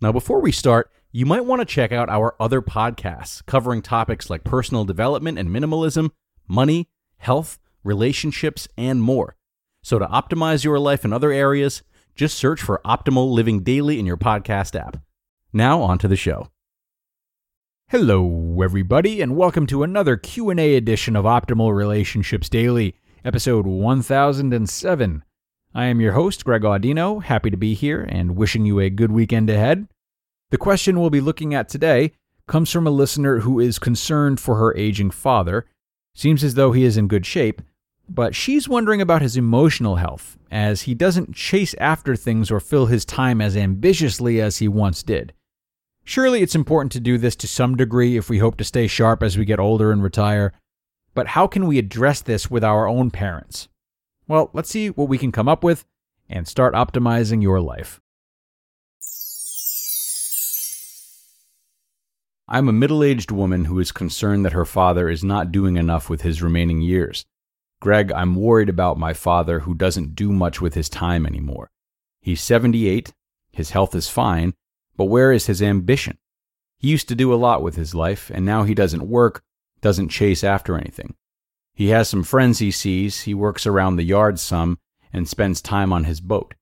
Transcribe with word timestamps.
Now, 0.00 0.12
before 0.12 0.40
we 0.40 0.52
start, 0.52 0.90
you 1.12 1.24
might 1.24 1.44
want 1.44 1.60
to 1.60 1.64
check 1.64 1.92
out 1.92 2.08
our 2.08 2.34
other 2.40 2.60
podcasts 2.60 3.44
covering 3.46 3.80
topics 3.80 4.28
like 4.28 4.42
personal 4.42 4.84
development 4.84 5.38
and 5.38 5.48
minimalism, 5.48 6.10
money, 6.48 6.88
health, 7.18 7.58
relationships, 7.84 8.66
and 8.76 9.00
more. 9.00 9.36
So, 9.82 9.98
to 9.98 10.06
optimize 10.06 10.64
your 10.64 10.80
life 10.80 11.04
in 11.04 11.12
other 11.12 11.30
areas, 11.30 11.82
just 12.16 12.36
search 12.36 12.60
for 12.60 12.80
Optimal 12.84 13.32
Living 13.32 13.62
Daily 13.62 14.00
in 14.00 14.06
your 14.06 14.16
podcast 14.16 14.78
app. 14.78 14.96
Now, 15.52 15.80
on 15.82 15.98
to 15.98 16.08
the 16.08 16.16
show. 16.16 16.48
Hello, 17.88 18.60
everybody, 18.62 19.20
and 19.20 19.36
welcome 19.36 19.66
to 19.68 19.84
another 19.84 20.16
Q&A 20.16 20.74
edition 20.74 21.14
of 21.14 21.24
Optimal 21.24 21.72
Relationships 21.72 22.48
Daily, 22.48 22.96
episode 23.24 23.66
1007. 23.66 25.22
I 25.76 25.86
am 25.86 26.00
your 26.00 26.12
host, 26.12 26.44
Greg 26.44 26.62
Audino, 26.62 27.20
happy 27.20 27.50
to 27.50 27.56
be 27.56 27.74
here 27.74 28.06
and 28.08 28.36
wishing 28.36 28.64
you 28.64 28.78
a 28.78 28.88
good 28.88 29.10
weekend 29.10 29.50
ahead. 29.50 29.88
The 30.50 30.56
question 30.56 31.00
we'll 31.00 31.10
be 31.10 31.20
looking 31.20 31.52
at 31.52 31.68
today 31.68 32.12
comes 32.46 32.70
from 32.70 32.86
a 32.86 32.92
listener 32.92 33.40
who 33.40 33.58
is 33.58 33.80
concerned 33.80 34.38
for 34.38 34.54
her 34.54 34.76
aging 34.76 35.10
father. 35.10 35.66
Seems 36.14 36.44
as 36.44 36.54
though 36.54 36.70
he 36.70 36.84
is 36.84 36.96
in 36.96 37.08
good 37.08 37.26
shape, 37.26 37.60
but 38.08 38.36
she's 38.36 38.68
wondering 38.68 39.00
about 39.00 39.20
his 39.20 39.36
emotional 39.36 39.96
health, 39.96 40.38
as 40.48 40.82
he 40.82 40.94
doesn't 40.94 41.34
chase 41.34 41.74
after 41.80 42.14
things 42.14 42.52
or 42.52 42.60
fill 42.60 42.86
his 42.86 43.04
time 43.04 43.40
as 43.40 43.56
ambitiously 43.56 44.40
as 44.40 44.58
he 44.58 44.68
once 44.68 45.02
did. 45.02 45.32
Surely 46.04 46.40
it's 46.40 46.54
important 46.54 46.92
to 46.92 47.00
do 47.00 47.18
this 47.18 47.34
to 47.34 47.48
some 47.48 47.76
degree 47.76 48.16
if 48.16 48.30
we 48.30 48.38
hope 48.38 48.56
to 48.58 48.64
stay 48.64 48.86
sharp 48.86 49.24
as 49.24 49.36
we 49.36 49.44
get 49.44 49.58
older 49.58 49.90
and 49.90 50.04
retire, 50.04 50.52
but 51.14 51.26
how 51.26 51.48
can 51.48 51.66
we 51.66 51.80
address 51.80 52.20
this 52.20 52.48
with 52.48 52.62
our 52.62 52.86
own 52.86 53.10
parents? 53.10 53.66
Well, 54.26 54.50
let's 54.52 54.70
see 54.70 54.88
what 54.88 55.08
we 55.08 55.18
can 55.18 55.32
come 55.32 55.48
up 55.48 55.62
with 55.62 55.84
and 56.28 56.48
start 56.48 56.74
optimizing 56.74 57.42
your 57.42 57.60
life. 57.60 58.00
I'm 62.46 62.68
a 62.68 62.72
middle 62.72 63.02
aged 63.02 63.30
woman 63.30 63.66
who 63.66 63.78
is 63.78 63.92
concerned 63.92 64.44
that 64.44 64.52
her 64.52 64.64
father 64.64 65.08
is 65.08 65.24
not 65.24 65.52
doing 65.52 65.76
enough 65.76 66.10
with 66.10 66.22
his 66.22 66.42
remaining 66.42 66.80
years. 66.80 67.24
Greg, 67.80 68.12
I'm 68.12 68.34
worried 68.34 68.68
about 68.68 68.98
my 68.98 69.12
father 69.12 69.60
who 69.60 69.74
doesn't 69.74 70.14
do 70.14 70.30
much 70.32 70.60
with 70.60 70.74
his 70.74 70.88
time 70.88 71.26
anymore. 71.26 71.70
He's 72.20 72.40
78, 72.40 73.12
his 73.52 73.70
health 73.70 73.94
is 73.94 74.08
fine, 74.08 74.54
but 74.96 75.06
where 75.06 75.32
is 75.32 75.46
his 75.46 75.62
ambition? 75.62 76.18
He 76.78 76.88
used 76.88 77.08
to 77.08 77.14
do 77.14 77.32
a 77.32 77.36
lot 77.36 77.62
with 77.62 77.76
his 77.76 77.94
life, 77.94 78.30
and 78.32 78.44
now 78.44 78.64
he 78.64 78.74
doesn't 78.74 79.08
work, 79.08 79.42
doesn't 79.80 80.08
chase 80.08 80.44
after 80.44 80.76
anything. 80.76 81.14
He 81.74 81.88
has 81.88 82.08
some 82.08 82.22
friends 82.22 82.60
he 82.60 82.70
sees, 82.70 83.22
he 83.22 83.34
works 83.34 83.66
around 83.66 83.96
the 83.96 84.04
yard 84.04 84.38
some, 84.38 84.78
and 85.12 85.28
spends 85.28 85.60
time 85.60 85.92
on 85.92 86.04
his 86.04 86.20
boat. 86.20 86.54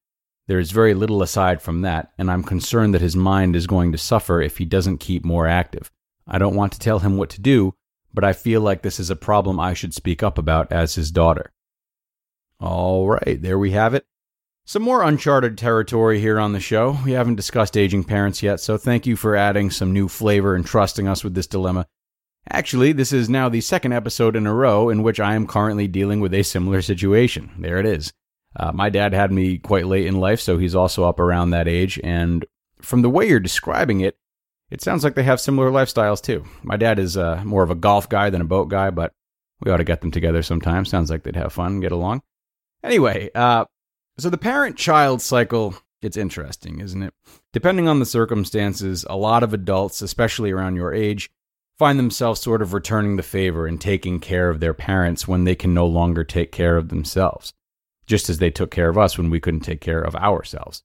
There 0.46 0.58
is 0.58 0.70
very 0.70 0.94
little 0.94 1.22
aside 1.22 1.62
from 1.62 1.82
that, 1.82 2.12
and 2.18 2.30
I'm 2.30 2.42
concerned 2.42 2.94
that 2.94 3.02
his 3.02 3.14
mind 3.14 3.54
is 3.54 3.66
going 3.66 3.92
to 3.92 3.98
suffer 3.98 4.40
if 4.40 4.58
he 4.58 4.64
doesn't 4.64 4.98
keep 4.98 5.24
more 5.24 5.46
active. 5.46 5.90
I 6.26 6.38
don't 6.38 6.56
want 6.56 6.72
to 6.72 6.78
tell 6.78 7.00
him 7.00 7.16
what 7.16 7.30
to 7.30 7.40
do, 7.40 7.74
but 8.12 8.24
I 8.24 8.32
feel 8.32 8.60
like 8.60 8.82
this 8.82 8.98
is 8.98 9.10
a 9.10 9.16
problem 9.16 9.60
I 9.60 9.74
should 9.74 9.94
speak 9.94 10.22
up 10.22 10.38
about 10.38 10.72
as 10.72 10.94
his 10.94 11.10
daughter. 11.10 11.52
All 12.58 13.08
right, 13.08 13.40
there 13.40 13.58
we 13.58 13.72
have 13.72 13.94
it. 13.94 14.06
Some 14.64 14.82
more 14.82 15.02
uncharted 15.02 15.58
territory 15.58 16.20
here 16.20 16.38
on 16.38 16.52
the 16.52 16.60
show. 16.60 16.96
We 17.04 17.12
haven't 17.12 17.34
discussed 17.34 17.76
aging 17.76 18.04
parents 18.04 18.42
yet, 18.42 18.60
so 18.60 18.78
thank 18.78 19.06
you 19.06 19.16
for 19.16 19.36
adding 19.36 19.70
some 19.70 19.92
new 19.92 20.08
flavor 20.08 20.54
and 20.54 20.64
trusting 20.64 21.08
us 21.08 21.24
with 21.24 21.34
this 21.34 21.48
dilemma. 21.48 21.86
Actually, 22.50 22.92
this 22.92 23.12
is 23.12 23.28
now 23.28 23.48
the 23.48 23.60
second 23.60 23.92
episode 23.92 24.34
in 24.34 24.46
a 24.46 24.54
row 24.54 24.88
in 24.88 25.02
which 25.02 25.20
I 25.20 25.34
am 25.34 25.46
currently 25.46 25.86
dealing 25.86 26.20
with 26.20 26.34
a 26.34 26.42
similar 26.42 26.82
situation. 26.82 27.50
There 27.58 27.78
it 27.78 27.86
is. 27.86 28.12
Uh, 28.54 28.72
my 28.72 28.90
dad 28.90 29.12
had 29.12 29.32
me 29.32 29.58
quite 29.58 29.86
late 29.86 30.06
in 30.06 30.18
life, 30.20 30.40
so 30.40 30.58
he's 30.58 30.74
also 30.74 31.04
up 31.04 31.20
around 31.20 31.50
that 31.50 31.68
age. 31.68 32.00
And 32.02 32.44
from 32.80 33.02
the 33.02 33.10
way 33.10 33.28
you're 33.28 33.40
describing 33.40 34.00
it, 34.00 34.16
it 34.70 34.82
sounds 34.82 35.04
like 35.04 35.14
they 35.14 35.22
have 35.22 35.40
similar 35.40 35.70
lifestyles 35.70 36.22
too. 36.22 36.44
My 36.62 36.76
dad 36.76 36.98
is 36.98 37.16
uh, 37.16 37.42
more 37.44 37.62
of 37.62 37.70
a 37.70 37.76
golf 37.76 38.08
guy 38.08 38.30
than 38.30 38.40
a 38.40 38.46
boat 38.46 38.68
guy, 38.68 38.90
but 38.90 39.12
we 39.60 39.70
ought 39.70 39.76
to 39.76 39.84
get 39.84 40.00
them 40.00 40.10
together 40.10 40.42
sometime. 40.42 40.84
Sounds 40.84 41.10
like 41.10 41.22
they'd 41.22 41.36
have 41.36 41.52
fun, 41.52 41.80
get 41.80 41.92
along. 41.92 42.22
Anyway, 42.82 43.30
uh, 43.34 43.66
so 44.18 44.28
the 44.28 44.38
parent 44.38 44.76
child 44.76 45.22
cycle, 45.22 45.74
it's 46.00 46.16
interesting, 46.16 46.80
isn't 46.80 47.02
it? 47.02 47.14
Depending 47.52 47.86
on 47.86 48.00
the 48.00 48.06
circumstances, 48.06 49.06
a 49.08 49.16
lot 49.16 49.42
of 49.42 49.54
adults, 49.54 50.02
especially 50.02 50.50
around 50.50 50.74
your 50.74 50.92
age, 50.92 51.30
find 51.78 51.98
themselves 51.98 52.40
sort 52.40 52.62
of 52.62 52.72
returning 52.72 53.16
the 53.16 53.22
favor 53.22 53.66
and 53.66 53.80
taking 53.80 54.20
care 54.20 54.48
of 54.48 54.60
their 54.60 54.74
parents 54.74 55.26
when 55.26 55.44
they 55.44 55.54
can 55.54 55.74
no 55.74 55.86
longer 55.86 56.24
take 56.24 56.52
care 56.52 56.76
of 56.76 56.88
themselves, 56.88 57.52
just 58.06 58.30
as 58.30 58.38
they 58.38 58.50
took 58.50 58.70
care 58.70 58.88
of 58.88 58.98
us 58.98 59.16
when 59.16 59.30
we 59.30 59.40
couldn't 59.40 59.60
take 59.60 59.80
care 59.80 60.00
of 60.00 60.14
ourselves. 60.16 60.82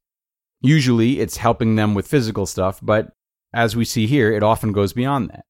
Usually, 0.61 1.19
it's 1.19 1.37
helping 1.37 1.75
them 1.75 1.93
with 1.93 2.07
physical 2.07 2.45
stuff, 2.45 2.79
but 2.81 3.13
as 3.53 3.75
we 3.75 3.85
see 3.85 4.07
here, 4.07 4.31
it 4.31 4.43
often 4.43 4.71
goes 4.71 4.93
beyond 4.93 5.29
that. 5.29 5.45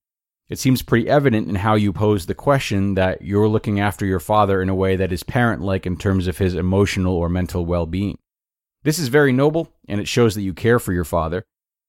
It 0.50 0.60
seems 0.60 0.82
pretty 0.82 1.10
evident 1.10 1.50
in 1.50 1.56
how 1.56 1.76
you 1.76 1.92
pose 1.92 2.26
the 2.26 2.34
question 2.34 2.94
that 2.94 3.22
you're 3.22 3.50
looking 3.50 3.80
after 3.80 4.06
your 4.06 4.20
father 4.20 4.62
in 4.62 4.70
a 4.70 4.76
way 4.76 4.96
that 4.96 5.12
is 5.12 5.24
parent 5.24 5.62
like 5.62 5.86
in 5.86 5.98
terms 5.98 6.28
of 6.28 6.38
his 6.38 6.56
emotional 6.56 7.16
or 7.16 7.28
mental 7.28 7.66
well 7.66 7.86
being. 7.86 8.18
This 8.84 8.98
is 8.98 9.10
very 9.10 9.34
noble, 9.34 9.74
and 9.90 10.00
it 10.00 10.08
shows 10.08 10.36
that 10.36 10.44
you 10.44 10.54
care 10.54 10.80
for 10.80 10.94
your 10.94 11.04
father, 11.04 11.44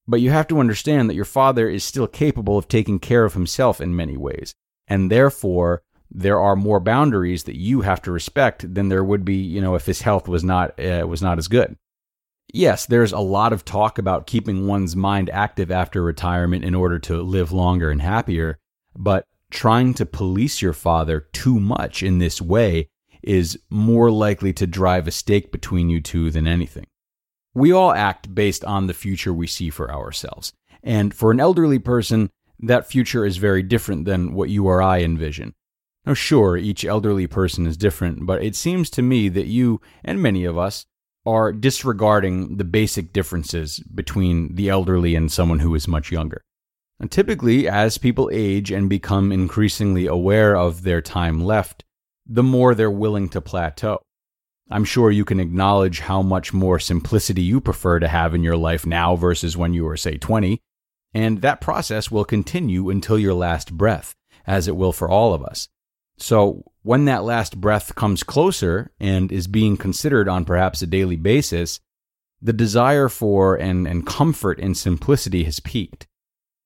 but 0.08 0.22
you 0.22 0.30
have 0.30 0.48
to 0.48 0.58
understand 0.58 1.08
that 1.08 1.14
your 1.14 1.26
father 1.26 1.68
is 1.68 1.84
still 1.84 2.06
capable 2.06 2.56
of 2.56 2.66
taking 2.66 2.98
care 2.98 3.24
of 3.26 3.34
himself 3.34 3.80
in 3.80 3.94
many 3.94 4.16
ways. 4.16 4.54
And 4.88 5.10
therefore, 5.10 5.82
there 6.10 6.40
are 6.40 6.56
more 6.56 6.80
boundaries 6.80 7.44
that 7.44 7.56
you 7.56 7.82
have 7.82 8.00
to 8.02 8.10
respect 8.10 8.74
than 8.74 8.88
there 8.88 9.04
would 9.04 9.24
be, 9.24 9.36
you 9.36 9.60
know, 9.60 9.74
if 9.74 9.84
his 9.84 10.00
health 10.00 10.26
was 10.26 10.42
not 10.42 10.80
uh, 10.80 11.06
was 11.06 11.20
not 11.20 11.36
as 11.36 11.46
good. 11.46 11.76
Yes, 12.50 12.86
there's 12.86 13.12
a 13.12 13.18
lot 13.18 13.52
of 13.52 13.66
talk 13.66 13.98
about 13.98 14.26
keeping 14.26 14.66
one's 14.66 14.96
mind 14.96 15.28
active 15.28 15.70
after 15.70 16.02
retirement 16.02 16.64
in 16.64 16.74
order 16.74 16.98
to 17.00 17.20
live 17.20 17.52
longer 17.52 17.90
and 17.90 18.00
happier, 18.00 18.58
but 18.96 19.26
trying 19.50 19.92
to 19.94 20.06
police 20.06 20.62
your 20.62 20.72
father 20.72 21.28
too 21.32 21.60
much 21.60 22.02
in 22.02 22.18
this 22.18 22.40
way 22.40 22.88
is 23.22 23.58
more 23.68 24.10
likely 24.10 24.54
to 24.54 24.66
drive 24.66 25.06
a 25.06 25.10
stake 25.10 25.52
between 25.52 25.90
you 25.90 26.00
two 26.00 26.30
than 26.30 26.46
anything. 26.46 26.86
We 27.58 27.72
all 27.72 27.92
act 27.92 28.32
based 28.32 28.64
on 28.64 28.86
the 28.86 28.94
future 28.94 29.34
we 29.34 29.48
see 29.48 29.68
for 29.68 29.90
ourselves. 29.90 30.52
And 30.80 31.12
for 31.12 31.32
an 31.32 31.40
elderly 31.40 31.80
person, 31.80 32.30
that 32.60 32.86
future 32.86 33.26
is 33.26 33.38
very 33.38 33.64
different 33.64 34.04
than 34.04 34.32
what 34.32 34.48
you 34.48 34.66
or 34.66 34.80
I 34.80 35.00
envision. 35.00 35.54
Now, 36.06 36.14
sure, 36.14 36.56
each 36.56 36.84
elderly 36.84 37.26
person 37.26 37.66
is 37.66 37.76
different, 37.76 38.26
but 38.26 38.44
it 38.44 38.54
seems 38.54 38.88
to 38.90 39.02
me 39.02 39.28
that 39.30 39.48
you, 39.48 39.80
and 40.04 40.22
many 40.22 40.44
of 40.44 40.56
us, 40.56 40.86
are 41.26 41.52
disregarding 41.52 42.58
the 42.58 42.64
basic 42.64 43.12
differences 43.12 43.80
between 43.80 44.54
the 44.54 44.68
elderly 44.68 45.16
and 45.16 45.30
someone 45.30 45.58
who 45.58 45.74
is 45.74 45.88
much 45.88 46.12
younger. 46.12 46.40
And 47.00 47.10
typically, 47.10 47.68
as 47.68 47.98
people 47.98 48.30
age 48.32 48.70
and 48.70 48.88
become 48.88 49.32
increasingly 49.32 50.06
aware 50.06 50.56
of 50.56 50.84
their 50.84 51.02
time 51.02 51.40
left, 51.40 51.82
the 52.24 52.44
more 52.44 52.76
they're 52.76 52.88
willing 52.88 53.28
to 53.30 53.40
plateau. 53.40 53.98
I'm 54.70 54.84
sure 54.84 55.10
you 55.10 55.24
can 55.24 55.40
acknowledge 55.40 56.00
how 56.00 56.22
much 56.22 56.52
more 56.52 56.78
simplicity 56.78 57.42
you 57.42 57.60
prefer 57.60 58.00
to 58.00 58.08
have 58.08 58.34
in 58.34 58.42
your 58.42 58.56
life 58.56 58.84
now 58.84 59.16
versus 59.16 59.56
when 59.56 59.72
you 59.72 59.84
were, 59.84 59.96
say, 59.96 60.18
20. 60.18 60.60
And 61.14 61.40
that 61.40 61.60
process 61.60 62.10
will 62.10 62.24
continue 62.24 62.90
until 62.90 63.18
your 63.18 63.34
last 63.34 63.72
breath, 63.72 64.14
as 64.46 64.68
it 64.68 64.76
will 64.76 64.92
for 64.92 65.08
all 65.08 65.32
of 65.32 65.42
us. 65.42 65.68
So, 66.18 66.64
when 66.82 67.06
that 67.06 67.24
last 67.24 67.60
breath 67.60 67.94
comes 67.94 68.22
closer 68.22 68.90
and 68.98 69.30
is 69.30 69.46
being 69.46 69.76
considered 69.76 70.28
on 70.28 70.44
perhaps 70.44 70.82
a 70.82 70.86
daily 70.86 71.16
basis, 71.16 71.80
the 72.42 72.52
desire 72.52 73.08
for 73.08 73.56
and, 73.56 73.86
and 73.86 74.06
comfort 74.06 74.58
in 74.58 74.74
simplicity 74.74 75.44
has 75.44 75.60
peaked. 75.60 76.06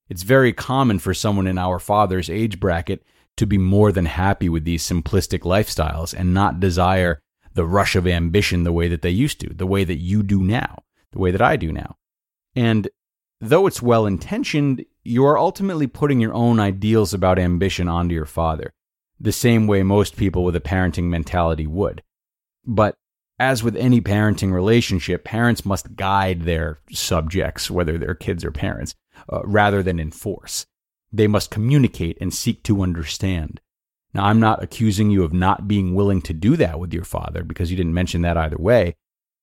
It's 0.08 0.22
very 0.22 0.52
common 0.52 0.98
for 0.98 1.14
someone 1.14 1.46
in 1.46 1.58
our 1.58 1.78
father's 1.78 2.28
age 2.28 2.60
bracket 2.60 3.02
to 3.36 3.46
be 3.46 3.58
more 3.58 3.92
than 3.92 4.06
happy 4.06 4.48
with 4.48 4.64
these 4.64 4.86
simplistic 4.86 5.40
lifestyles 5.40 6.14
and 6.14 6.34
not 6.34 6.60
desire 6.60 7.20
the 7.54 7.66
rush 7.66 7.96
of 7.96 8.06
ambition 8.06 8.64
the 8.64 8.72
way 8.72 8.88
that 8.88 9.02
they 9.02 9.10
used 9.10 9.40
to, 9.40 9.52
the 9.52 9.66
way 9.66 9.84
that 9.84 9.98
you 9.98 10.22
do 10.22 10.42
now, 10.42 10.82
the 11.12 11.18
way 11.18 11.30
that 11.30 11.42
I 11.42 11.56
do 11.56 11.72
now. 11.72 11.96
And 12.54 12.88
though 13.40 13.66
it's 13.66 13.82
well 13.82 14.06
intentioned, 14.06 14.84
you 15.04 15.24
are 15.24 15.38
ultimately 15.38 15.86
putting 15.86 16.20
your 16.20 16.34
own 16.34 16.60
ideals 16.60 17.12
about 17.12 17.38
ambition 17.38 17.88
onto 17.88 18.14
your 18.14 18.26
father, 18.26 18.72
the 19.18 19.32
same 19.32 19.66
way 19.66 19.82
most 19.82 20.16
people 20.16 20.44
with 20.44 20.56
a 20.56 20.60
parenting 20.60 21.04
mentality 21.04 21.66
would. 21.66 22.02
But 22.64 22.96
as 23.38 23.62
with 23.62 23.76
any 23.76 24.00
parenting 24.00 24.52
relationship, 24.52 25.24
parents 25.24 25.64
must 25.64 25.96
guide 25.96 26.42
their 26.42 26.78
subjects, 26.92 27.70
whether 27.70 27.98
they're 27.98 28.14
kids 28.14 28.44
or 28.44 28.52
parents, 28.52 28.94
uh, 29.32 29.40
rather 29.44 29.82
than 29.82 29.98
enforce. 29.98 30.66
They 31.12 31.26
must 31.26 31.50
communicate 31.50 32.16
and 32.20 32.32
seek 32.32 32.62
to 32.64 32.82
understand. 32.82 33.60
Now, 34.14 34.26
I'm 34.26 34.40
not 34.40 34.62
accusing 34.62 35.10
you 35.10 35.24
of 35.24 35.32
not 35.32 35.66
being 35.66 35.94
willing 35.94 36.20
to 36.22 36.34
do 36.34 36.56
that 36.56 36.78
with 36.78 36.92
your 36.92 37.04
father 37.04 37.42
because 37.42 37.70
you 37.70 37.76
didn't 37.76 37.94
mention 37.94 38.22
that 38.22 38.36
either 38.36 38.58
way, 38.58 38.96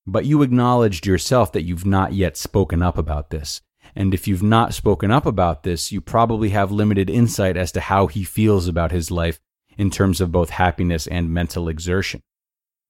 but 0.06 0.25
you 0.25 0.42
acknowledged 0.44 1.06
yourself 1.06 1.51
that 1.54 1.63
you've 1.63 1.86
not 1.86 2.13
yet 2.13 2.38
spoken 2.38 2.81
up 2.81 2.98
about 2.98 3.31
this. 3.31 3.62
And 3.95 4.13
if 4.13 4.27
you've 4.27 4.44
not 4.44 4.74
spoken 4.74 5.10
up 5.10 5.25
about 5.25 5.63
this, 5.63 5.92
you 5.92 6.01
probably 6.01 6.50
have 6.50 6.71
limited 6.71 7.10
insight 7.10 7.57
as 7.57 7.71
to 7.71 7.81
how 7.81 8.07
he 8.07 8.24
feels 8.24 8.68
about 8.68 8.92
his 8.92 9.10
life 9.10 9.39
in 9.77 9.89
terms 9.89 10.21
of 10.21 10.31
both 10.31 10.51
happiness 10.51 11.07
and 11.07 11.33
mental 11.33 11.68
exertion. 11.68 12.21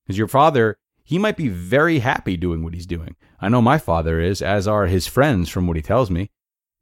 Because 0.04 0.18
your 0.18 0.28
father, 0.28 0.78
he 1.04 1.18
might 1.18 1.38
be 1.38 1.48
very 1.48 2.00
happy 2.00 2.36
doing 2.36 2.64
what 2.64 2.74
he's 2.74 2.86
doing. 2.86 3.16
I 3.40 3.48
know 3.48 3.62
my 3.62 3.78
father 3.78 4.20
is, 4.20 4.42
as 4.42 4.68
are 4.68 4.88
his 4.88 5.08
friends 5.08 5.50
from 5.50 5.68
what 5.68 5.78
he 5.78 5.82
tells 5.82 6.12
me. 6.12 6.32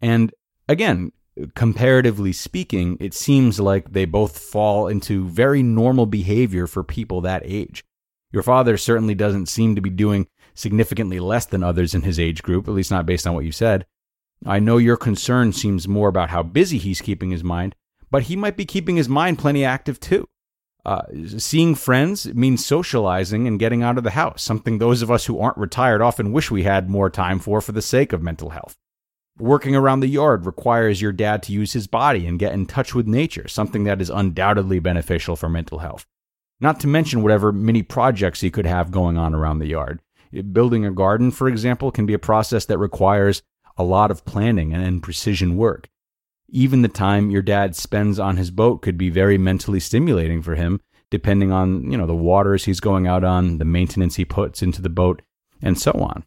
And 0.02 0.34
again, 0.68 1.12
comparatively 1.56 2.34
speaking, 2.34 2.98
it 3.00 3.14
seems 3.14 3.60
like 3.60 3.92
they 3.92 4.06
both 4.06 4.38
fall 4.38 4.88
into 4.88 5.28
very 5.28 5.64
normal 5.64 6.06
behavior 6.06 6.68
for 6.68 6.84
people 6.84 7.22
that 7.22 7.44
age. 7.46 7.84
Your 8.32 8.44
father 8.44 8.78
certainly 8.78 9.16
doesn't 9.16 9.48
seem 9.48 9.76
to 9.76 9.82
be 9.82 9.90
doing 9.90 10.28
significantly 10.54 11.20
less 11.20 11.46
than 11.46 11.64
others 11.64 11.94
in 11.94 12.02
his 12.02 12.20
age 12.20 12.44
group, 12.44 12.68
at 12.68 12.74
least 12.74 12.92
not 12.92 13.06
based 13.06 13.28
on 13.28 13.34
what 13.34 13.46
you 13.46 13.52
said. 13.52 13.86
I 14.46 14.60
know 14.60 14.78
your 14.78 14.98
concern 14.98 15.54
seems 15.54 15.88
more 15.88 16.10
about 16.10 16.30
how 16.30 16.44
busy 16.44 16.78
he's 16.78 17.02
keeping 17.02 17.32
his 17.32 17.44
mind, 17.44 17.76
but 18.12 18.24
he 18.24 18.36
might 18.36 18.58
be 18.58 18.66
keeping 18.66 18.96
his 18.96 19.10
mind 19.10 19.40
plenty 19.40 19.64
active 19.64 20.00
too. 20.00 20.28
Uh, 20.86 21.02
seeing 21.38 21.76
friends 21.76 22.34
means 22.34 22.66
socializing 22.66 23.46
and 23.46 23.60
getting 23.60 23.84
out 23.84 23.98
of 23.98 24.04
the 24.04 24.12
house, 24.12 24.42
something 24.42 24.78
those 24.78 25.02
of 25.02 25.12
us 25.12 25.26
who 25.26 25.40
aren't 25.40 25.58
retired 25.58 26.02
often 26.02 26.32
wish 26.32 26.50
we 26.50 26.64
had 26.64 26.90
more 26.90 27.10
time 27.10 27.40
for 27.40 27.60
for 27.60 27.74
the 27.74 27.82
sake 27.82 28.14
of 28.14 28.24
mental 28.24 28.52
health. 28.52 28.78
Working 29.40 29.76
around 29.76 30.00
the 30.00 30.08
yard 30.08 30.48
requires 30.48 31.00
your 31.00 31.12
dad 31.12 31.44
to 31.44 31.54
use 31.54 31.74
his 31.74 31.86
body 31.86 32.26
and 32.26 32.40
get 32.40 32.54
in 32.54 32.66
touch 32.66 32.96
with 32.96 33.06
nature, 33.06 33.48
something 33.48 33.84
that 33.84 34.02
is 34.02 34.10
undoubtedly 34.10 34.80
beneficial 34.80 35.36
for 35.36 35.48
mental 35.48 35.80
health. 35.80 36.08
Not 36.60 36.80
to 36.80 36.88
mention 36.88 37.22
whatever 37.22 37.52
mini 37.52 37.84
projects 37.84 38.42
he 38.42 38.50
could 38.50 38.66
have 38.66 38.90
going 38.90 39.16
on 39.16 39.36
around 39.36 39.60
the 39.60 39.68
yard. 39.68 40.02
Eh, 40.34 40.42
building 40.42 40.86
a 40.86 40.92
garden, 40.92 41.30
for 41.30 41.48
example, 41.48 41.92
can 41.92 42.08
be 42.08 42.16
a 42.16 42.20
process 42.20 42.66
that 42.66 42.80
requires 42.80 43.44
a 43.78 43.84
lot 43.84 44.10
of 44.10 44.26
planning 44.26 44.74
and 44.74 45.04
precision 45.04 45.56
work. 45.56 45.88
Even 46.50 46.82
the 46.82 46.88
time 46.88 47.30
your 47.30 47.44
dad 47.44 47.76
spends 47.76 48.18
on 48.18 48.38
his 48.38 48.50
boat 48.50 48.82
could 48.82 48.98
be 48.98 49.12
very 49.12 49.38
mentally 49.38 49.80
stimulating 49.80 50.42
for 50.42 50.56
him, 50.56 50.80
depending 51.12 51.52
on, 51.52 51.92
you 51.92 51.98
know, 51.98 52.08
the 52.08 52.16
waters 52.16 52.66
he's 52.66 52.80
going 52.80 53.06
out 53.06 53.24
on, 53.24 53.60
the 53.60 53.66
maintenance 53.66 54.16
he 54.16 54.26
puts 54.26 54.64
into 54.64 54.82
the 54.82 54.90
boat, 54.90 55.22
and 55.62 55.78
so 55.78 55.92
on. 55.92 56.24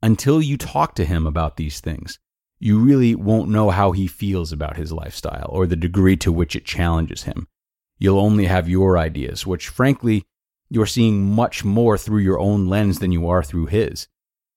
Until 0.00 0.40
you 0.40 0.56
talk 0.56 0.94
to 0.94 1.04
him 1.04 1.26
about 1.26 1.56
these 1.56 1.80
things, 1.80 2.20
you 2.58 2.78
really 2.78 3.14
won't 3.14 3.50
know 3.50 3.70
how 3.70 3.92
he 3.92 4.06
feels 4.06 4.52
about 4.52 4.76
his 4.76 4.92
lifestyle 4.92 5.48
or 5.50 5.66
the 5.66 5.76
degree 5.76 6.16
to 6.16 6.32
which 6.32 6.56
it 6.56 6.64
challenges 6.64 7.24
him. 7.24 7.48
You'll 7.98 8.18
only 8.18 8.46
have 8.46 8.68
your 8.68 8.98
ideas, 8.98 9.46
which 9.46 9.68
frankly, 9.68 10.24
you're 10.70 10.86
seeing 10.86 11.24
much 11.24 11.64
more 11.64 11.96
through 11.96 12.20
your 12.20 12.38
own 12.38 12.66
lens 12.66 12.98
than 12.98 13.12
you 13.12 13.28
are 13.28 13.42
through 13.42 13.66
his. 13.66 14.08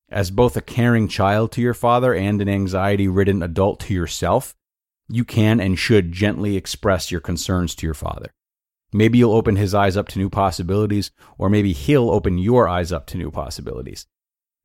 As 0.10 0.32
both 0.32 0.58
a 0.58 0.62
caring 0.62 1.08
child 1.08 1.52
to 1.52 1.62
your 1.62 1.74
father 1.74 2.14
and 2.14 2.42
an 2.42 2.50
anxiety 2.50 3.08
ridden 3.08 3.44
adult 3.44 3.80
to 3.82 3.94
yourself, 3.94 4.56
you 5.08 5.24
can 5.24 5.60
and 5.60 5.78
should 5.78 6.12
gently 6.12 6.56
express 6.56 7.12
your 7.12 7.22
concerns 7.22 7.76
to 7.76 7.86
your 7.86 7.94
father. 7.94 8.32
Maybe 8.92 9.20
you'll 9.20 9.34
open 9.34 9.56
his 9.56 9.76
eyes 9.76 9.96
up 9.96 10.08
to 10.10 10.20
new 10.20 10.30
possibilities, 10.30 11.12
or 11.38 11.50
maybe 11.50 11.74
he'll 11.74 12.10
open 12.10 12.40
your 12.40 12.68
eyes 12.68 12.92
up 12.92 13.06
to 13.08 13.18
new 13.18 13.30
possibilities. 13.30 14.08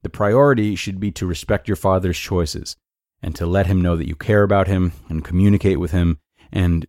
The 0.03 0.09
priority 0.09 0.77
should 0.77 0.99
be 0.99 1.11
to 1.13 1.27
respect 1.27 1.69
your 1.69 1.77
father's 1.77 2.19
choices 2.19 2.77
and 3.25 3.35
to 3.35 3.47
let 3.47 3.67
him 3.67 3.81
know 3.81 3.97
that 3.97 4.07
you 4.07 4.15
care 4.15 4.43
about 4.43 4.69
him 4.69 4.93
and 5.09 5.25
communicate 5.25 5.81
with 5.81 5.93
him 5.93 6.19
and 6.53 6.87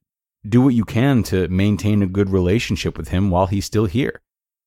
do 0.48 0.62
what 0.62 0.74
you 0.74 0.84
can 0.84 1.24
to 1.24 1.48
maintain 1.48 2.04
a 2.04 2.08
good 2.08 2.30
relationship 2.30 2.98
with 2.98 3.08
him 3.08 3.30
while 3.30 3.48
he's 3.48 3.64
still 3.64 3.86
here. 3.86 4.22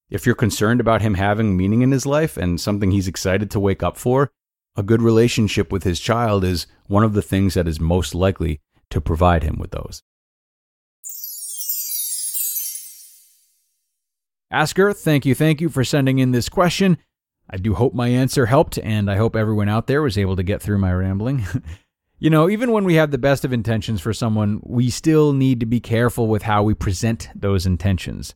If 0.09 0.25
you're 0.25 0.35
concerned 0.35 0.81
about 0.81 1.03
him 1.03 1.15
having 1.15 1.59
meaning 1.59 1.83
in 1.83 1.91
his 1.91 2.07
life 2.07 2.39
and 2.39 2.59
something 2.59 2.91
he's 2.91 3.07
excited 3.07 3.51
to 3.51 3.61
wake 3.61 3.83
up 3.83 3.99
for, 3.99 4.33
a 4.77 4.83
good 4.83 5.03
relationship 5.03 5.71
with 5.71 5.85
his 5.85 6.01
child 6.01 6.43
is 6.43 6.67
one 6.87 7.05
of 7.05 7.13
the 7.13 7.21
things 7.21 7.53
that 7.53 7.69
is 7.69 7.79
most 7.79 8.15
likely 8.15 8.63
to 8.89 8.99
provide 8.99 9.43
him 9.43 9.59
with 9.59 9.71
those. 9.71 10.03
Asker, 14.51 14.95
thank 14.95 15.27
you, 15.27 15.35
thank 15.35 15.61
you 15.61 15.69
for 15.69 15.85
sending 15.85 16.19
in 16.19 16.33
this 16.33 16.49
question. 16.49 16.97
I 17.51 17.57
do 17.57 17.75
hope 17.75 17.95
my 17.95 18.09
answer 18.09 18.47
helped, 18.47 18.79
and 18.79 19.11
I 19.11 19.17
hope 19.17 19.35
everyone 19.35 19.69
out 19.69 19.87
there 19.87 20.03
was 20.03 20.19
able 20.19 20.37
to 20.37 20.43
get 20.43 20.61
through 20.61 20.79
my 20.79 20.93
rambling. 20.93 21.45
you 22.19 22.29
know, 22.29 22.51
even 22.51 22.73
when 22.73 22.85
we 22.85 22.95
have 22.95 23.11
the 23.11 23.19
best 23.19 23.45
of 23.45 23.53
intentions 23.53 24.01
for 24.01 24.13
someone, 24.13 24.61
we 24.63 24.91
still 24.91 25.33
need 25.33 25.61
to 25.61 25.67
be 25.67 25.81
careful 25.81 26.27
with 26.27 26.43
how 26.43 26.63
we 26.63 26.75
present 26.75 27.31
those 27.35 27.65
intentions. 27.65 28.35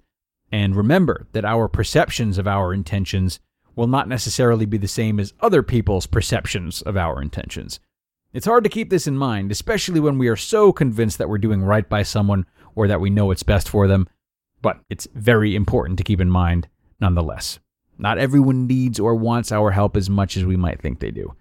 And 0.51 0.77
remember 0.77 1.27
that 1.33 1.45
our 1.45 1.69
perceptions 1.69 2.39
of 2.39 2.47
our 2.47 2.73
intentions 2.73 3.41
will 3.75 3.87
not 3.87 4.09
necessarily 4.09 4.67
be 4.67 4.79
the 4.79 4.89
same 4.89 5.19
as 5.19 5.33
other 5.41 5.63
people's 5.63 6.07
perceptions 6.07 6.83
of 6.83 6.97
our 6.97 7.21
intentions. 7.21 7.81
It's 8.33 8.47
hard 8.47 8.65
to 8.65 8.71
keep 8.71 8.89
this 8.89 9.07
in 9.07 9.17
mind, 9.17 9.51
especially 9.51 10.01
when 10.01 10.17
we 10.17 10.29
are 10.29 10.37
so 10.37 10.73
convinced 10.73 11.19
that 11.19 11.29
we're 11.29 11.39
doing 11.39 11.63
right 11.63 11.87
by 11.87 12.03
someone 12.03 12.47
or 12.75 12.89
that 12.89 13.01
we 13.01 13.11
know 13.11 13.27
what's 13.27 13.43
best 13.43 13.69
for 13.69 13.87
them, 13.87 14.09
but 14.63 14.81
it's 14.89 15.09
very 15.15 15.55
important 15.55 15.99
to 15.99 16.05
keep 16.05 16.21
in 16.21 16.31
mind 16.31 16.69
nonetheless. 17.01 17.59
Not 17.99 18.19
everyone 18.19 18.67
needs 18.67 18.99
or 18.99 19.15
wants 19.15 19.53
our 19.53 19.71
help 19.71 19.97
as 19.97 20.11
much 20.11 20.37
as 20.37 20.45
we 20.45 20.57
might 20.57 20.81
think 20.81 20.99
they 20.99 21.11
do. 21.11 21.35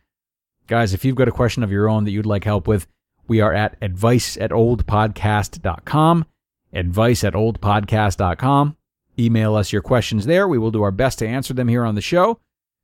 Guys, 0.68 0.94
if 0.94 1.03
you've 1.03 1.15
got 1.15 1.27
a 1.27 1.31
question 1.31 1.63
of 1.63 1.71
your 1.71 1.89
own 1.89 2.03
that 2.06 2.12
you'd 2.12 2.25
like 2.25 2.44
help 2.44 2.68
with, 2.68 2.88
we 3.27 3.42
are 3.42 3.53
at 3.53 3.77
advice 3.81 4.38
at 4.38 4.51
oldpodcast.com. 4.51 6.25
Advice 6.74 7.24
at 7.24 7.33
oldpodcast.com. 7.33 8.77
Email 9.19 9.56
us 9.56 9.74
your 9.74 9.81
questions 9.81 10.25
there. 10.25 10.48
We 10.48 10.57
will 10.57 10.71
do 10.71 10.83
our 10.83 10.92
best 10.92 11.19
to 11.19 11.27
answer 11.27 11.53
them 11.53 11.68
here 11.68 11.83
on 11.83 11.95
the 11.95 12.01
show. 12.01 12.39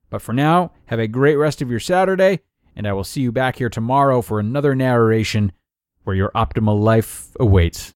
But 0.09 0.21
for 0.21 0.33
now, 0.33 0.71
have 0.85 0.99
a 0.99 1.07
great 1.07 1.35
rest 1.35 1.61
of 1.61 1.69
your 1.69 1.79
Saturday, 1.79 2.41
and 2.75 2.87
I 2.87 2.93
will 2.93 3.03
see 3.03 3.21
you 3.21 3.31
back 3.31 3.57
here 3.57 3.69
tomorrow 3.69 4.21
for 4.21 4.39
another 4.39 4.75
narration 4.75 5.51
where 6.03 6.15
your 6.15 6.31
optimal 6.31 6.79
life 6.79 7.35
awaits. 7.39 7.93